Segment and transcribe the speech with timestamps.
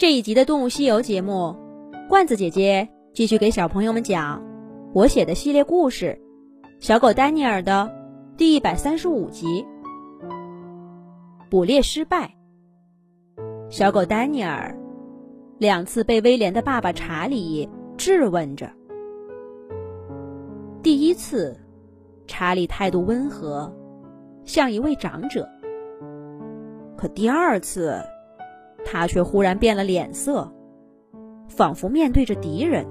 [0.00, 1.54] 这一集的《动物西游》节目，
[2.08, 4.42] 罐子姐姐继续给小朋友们讲
[4.94, 6.18] 我写的系列故事
[6.80, 7.92] 《小狗丹尼尔》的
[8.34, 9.62] 第一百三十五集。
[11.50, 12.34] 捕猎失败，
[13.68, 14.74] 小狗丹尼尔
[15.58, 18.72] 两次被威廉的爸爸查理质问着。
[20.82, 21.54] 第一次，
[22.26, 23.70] 查理态度温和，
[24.46, 25.46] 像一位长者。
[26.96, 28.02] 可第二次。
[28.84, 30.50] 他却忽然变了脸色，
[31.48, 32.86] 仿佛面对着敌人。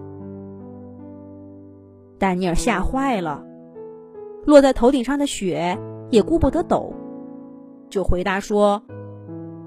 [2.17, 3.43] 丹尼尔吓坏了，
[4.45, 5.77] 落在头顶上的雪
[6.09, 6.93] 也顾不得抖，
[7.89, 8.83] 就回答说：“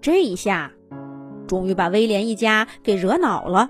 [0.00, 0.72] 这一下，
[1.46, 3.68] 终于把威廉一家给惹恼了。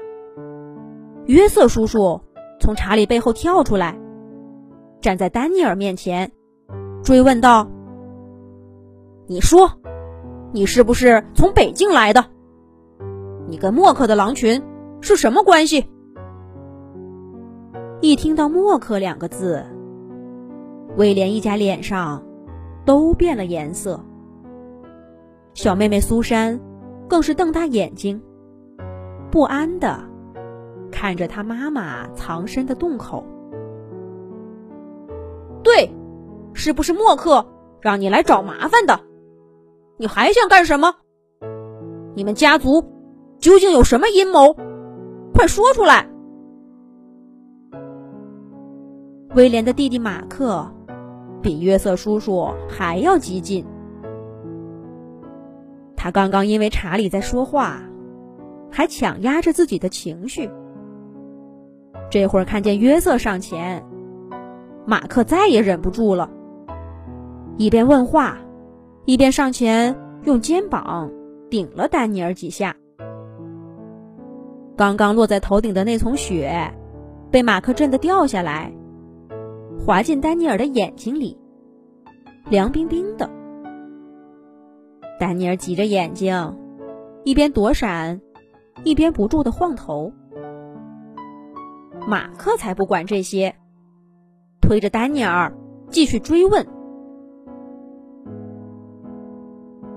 [1.26, 2.20] 约瑟叔叔
[2.60, 3.98] 从查理背后跳出来，
[5.00, 6.30] 站在丹尼尔面前，
[7.02, 7.66] 追问道。
[9.30, 9.70] 你说，
[10.50, 12.24] 你是不是从北境来的？
[13.46, 14.60] 你跟默克的狼群
[15.00, 15.88] 是什么关系？
[18.00, 19.64] 一听到“默克”两个字，
[20.96, 22.24] 威廉一家脸上
[22.84, 24.04] 都变了颜色。
[25.54, 26.58] 小妹妹苏珊
[27.06, 28.20] 更是瞪大眼睛，
[29.30, 30.00] 不安的
[30.90, 33.24] 看着她妈妈藏身的洞口。
[35.62, 35.88] 对，
[36.52, 37.46] 是不是默克
[37.80, 39.08] 让你来找麻烦的？
[40.00, 40.94] 你还想干什么？
[42.14, 42.82] 你们家族
[43.38, 44.56] 究竟有什么阴谋？
[45.34, 46.08] 快说出来！
[49.34, 50.66] 威廉的弟弟马克
[51.42, 53.62] 比约瑟叔叔还要激进。
[55.94, 57.82] 他刚刚因为查理在说话，
[58.70, 60.50] 还强压着自己的情绪。
[62.08, 63.84] 这会儿看见约瑟上前，
[64.86, 66.30] 马克再也忍不住了，
[67.58, 68.38] 一边问话。
[69.10, 71.10] 一边上前用肩膀
[71.50, 72.76] 顶了丹尼尔几下，
[74.76, 76.72] 刚刚落在头顶的那层雪
[77.28, 78.72] 被马克震得掉下来，
[79.84, 81.36] 滑进丹尼尔的眼睛里，
[82.50, 83.28] 凉冰冰的。
[85.18, 86.56] 丹尼尔挤着眼睛，
[87.24, 88.20] 一边躲闪，
[88.84, 90.12] 一边不住的晃头。
[92.06, 93.56] 马克才不管这些，
[94.60, 95.52] 推着丹尼尔
[95.88, 96.64] 继续追问。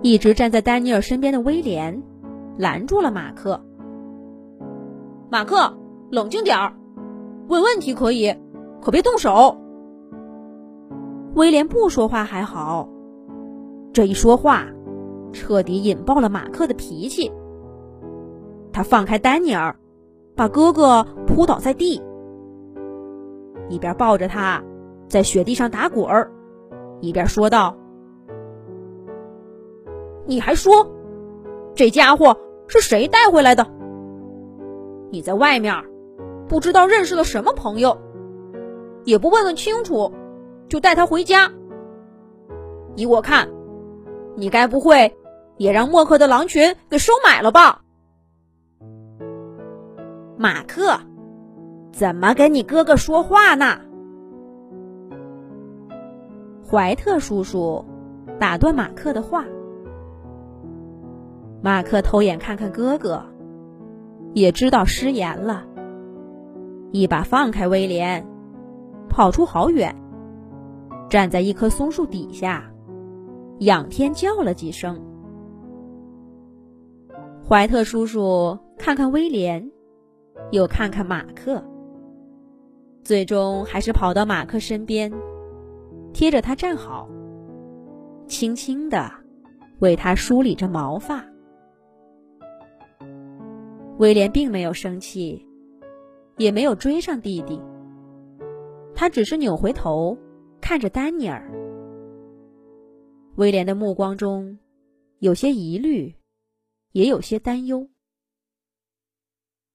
[0.04, 2.04] 一直站在丹尼尔身边的威廉
[2.58, 3.60] 拦住了马克。
[5.32, 5.74] 马克，
[6.12, 6.74] 冷静点儿，
[7.48, 8.36] 问问题可以，
[8.82, 9.58] 可别动手。
[11.36, 12.90] 威廉不说话还好，
[13.94, 14.66] 这一说话，
[15.32, 17.32] 彻底引爆了马克的脾气。
[18.74, 19.74] 他放开丹尼尔，
[20.36, 22.04] 把哥哥扑倒在地，
[23.70, 24.62] 一边抱着他
[25.08, 26.30] 在雪地上打滚儿，
[27.00, 27.78] 一边说道。
[30.26, 30.90] 你还说，
[31.76, 33.68] 这家伙是谁带回来的？
[35.12, 35.84] 你在外面
[36.48, 37.98] 不知道认识了什么朋友，
[39.04, 40.12] 也不问问清楚，
[40.70, 41.52] 就带他回家。
[42.96, 43.50] 依我看，
[44.36, 45.16] 你该不会
[45.58, 47.82] 也让默克的狼群给收买了吧？
[50.38, 51.00] 马克，
[51.92, 53.80] 怎么跟你哥哥说话呢？
[56.66, 57.86] 怀特叔叔
[58.40, 59.46] 打断马克的话。
[61.64, 63.24] 马克偷眼看看哥哥，
[64.34, 65.66] 也知道失言了，
[66.92, 68.28] 一把放开威廉，
[69.08, 69.96] 跑出好远，
[71.10, 72.70] 站在一棵松树底下，
[73.60, 75.02] 仰天叫了几声。
[77.48, 79.72] 怀特叔叔看看威廉，
[80.52, 81.64] 又看看马克，
[83.06, 85.14] 最终还是跑到马克身边，
[86.12, 87.08] 贴着他站好，
[88.28, 89.10] 轻轻的
[89.80, 91.24] 为他梳理着毛发。
[94.00, 95.48] 威廉并没有生气，
[96.38, 97.62] 也没有追上弟弟。
[98.96, 100.18] 他只是扭回头
[100.60, 101.50] 看着丹尼尔。
[103.36, 104.58] 威廉的目光中
[105.20, 106.16] 有些疑虑，
[106.92, 107.90] 也有些担忧。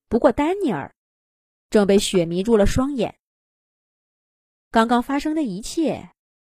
[0.09, 0.95] 不过丹尼尔
[1.71, 3.19] 正被雪迷住了双眼，
[4.71, 6.11] 刚刚发生的一切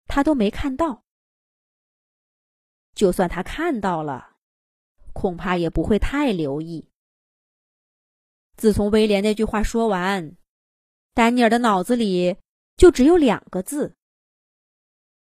[0.05, 1.03] 他都没看到。
[2.93, 4.35] 就算他看到了，
[5.13, 6.90] 恐怕也不会太留意。
[8.61, 10.37] 自从威廉那句话说完，
[11.15, 12.37] 丹尼尔的脑子里
[12.77, 13.97] 就只有两个字：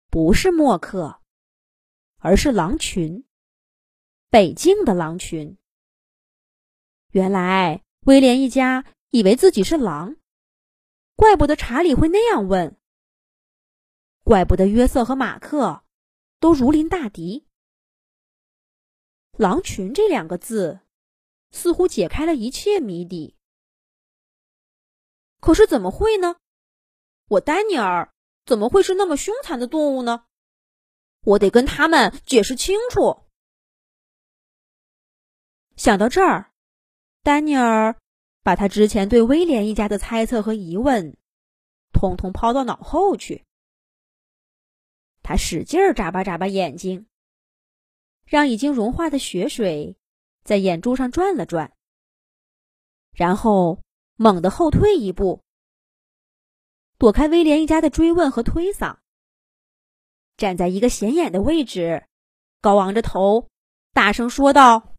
[0.09, 1.21] 不是默克，
[2.17, 3.23] 而是狼群。
[4.31, 5.59] 北境的狼群。
[7.11, 10.15] 原来威廉一家以为自己是狼，
[11.15, 12.79] 怪不得查理会那样问。
[14.23, 15.83] 怪不得约瑟和马克
[16.39, 17.45] 都如临大敌。
[19.33, 20.79] 狼群这两个字，
[21.51, 23.35] 似乎解开了一切谜底。
[25.39, 26.35] 可是怎么会呢？
[27.27, 28.13] 我丹尼尔
[28.45, 30.25] 怎么会是那么凶残的动物呢？
[31.21, 33.25] 我得跟他们解释清楚。
[35.75, 36.51] 想到这儿，
[37.21, 37.95] 丹尼尔
[38.41, 41.17] 把他之前对威廉一家的猜测和疑问，
[41.93, 43.45] 统统抛到脑后去。
[45.21, 47.05] 他使劲眨巴眨巴眼睛，
[48.25, 49.98] 让已经融化的雪水
[50.49, 51.71] 在眼珠上转了转，
[53.11, 53.83] 然后
[54.15, 55.43] 猛地后退一步，
[56.97, 58.97] 躲开威廉一家的追问和推搡，
[60.37, 62.03] 站在一个显眼的位置，
[62.61, 63.47] 高昂着头，
[63.93, 64.95] 大声说道。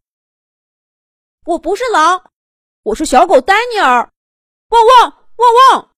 [1.43, 2.31] 我不是狼，
[2.83, 4.09] 我是小狗丹尼尔。
[4.69, 5.93] 汪汪汪汪！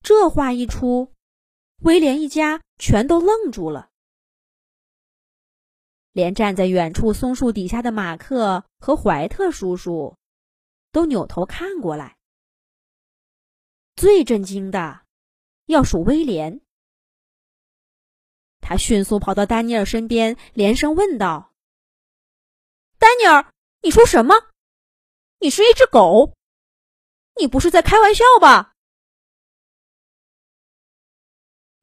[0.00, 1.12] 这话一出，
[1.80, 3.90] 威廉一家全都愣住了，
[6.14, 10.16] 连站在远处松树底下的马克和怀特叔叔
[10.92, 12.16] 都扭头看过来。
[13.96, 15.02] 最震惊的
[15.66, 16.60] 要数威廉，
[18.60, 21.52] 他迅速跑到丹尼尔身边，连声问道。
[22.96, 23.52] 丹尼尔，
[23.82, 24.34] 你说什么？
[25.40, 26.32] 你是一只狗？
[27.40, 28.74] 你不是在开玩笑吧？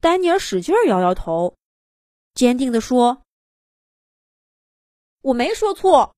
[0.00, 1.58] 丹尼尔使劲摇摇头，
[2.32, 3.21] 坚定地说
[5.22, 6.14] ：“我没说错，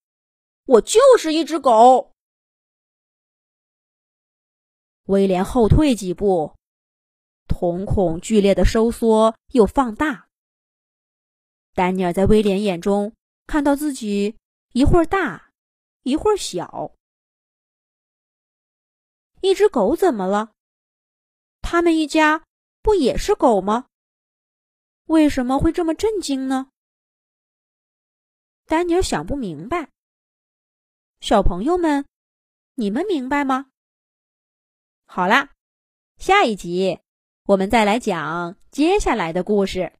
[0.67, 2.12] 我就是一只狗。”
[5.06, 6.56] 威廉后退几步，
[7.47, 10.29] 瞳孔剧烈的收缩又放大。
[11.75, 13.15] 丹尼尔在威廉眼中
[13.47, 14.37] 看到自己。
[14.73, 15.53] 一会儿大，
[16.03, 16.97] 一会儿小。
[19.41, 20.51] 一只狗怎么了？
[21.62, 22.43] 他们一家
[22.83, 23.87] 不也是狗吗？
[25.05, 26.73] 为什么会这么震惊呢？
[28.66, 29.90] 丹尼尔想不明白。
[31.20, 32.06] 小朋友们，
[32.75, 33.66] 你们明白吗？
[35.05, 35.52] 好啦，
[36.19, 37.00] 下一集
[37.44, 39.93] 我们再来讲接下来的故事。